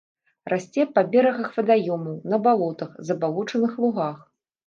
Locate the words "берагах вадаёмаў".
1.15-2.15